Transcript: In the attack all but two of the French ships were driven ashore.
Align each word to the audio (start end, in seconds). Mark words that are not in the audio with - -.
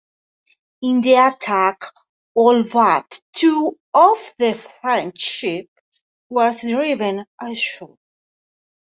In 0.81 1.01
the 1.01 1.13
attack 1.13 1.83
all 2.33 2.63
but 2.63 3.21
two 3.33 3.77
of 3.93 4.33
the 4.39 4.55
French 4.81 5.19
ships 5.19 5.69
were 6.27 6.49
driven 6.59 7.23
ashore. 7.39 7.99